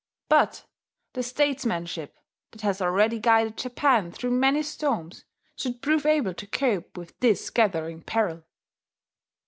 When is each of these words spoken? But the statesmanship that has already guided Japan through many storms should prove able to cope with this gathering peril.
But 0.29 0.65
the 1.13 1.21
statesmanship 1.21 2.17
that 2.49 2.61
has 2.61 2.81
already 2.81 3.19
guided 3.19 3.55
Japan 3.55 4.11
through 4.11 4.31
many 4.31 4.63
storms 4.63 5.25
should 5.55 5.83
prove 5.83 6.07
able 6.07 6.33
to 6.33 6.47
cope 6.47 6.97
with 6.97 7.19
this 7.19 7.51
gathering 7.51 8.01
peril. 8.01 8.41